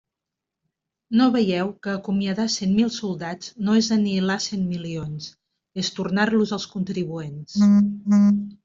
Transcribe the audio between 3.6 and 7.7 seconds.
no és anihilar cent milions, és tornar-los als contribuents.